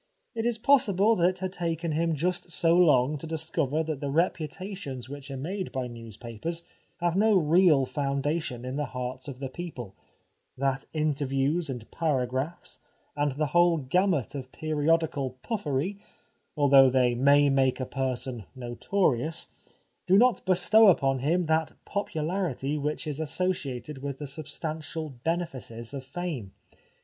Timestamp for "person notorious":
17.85-19.49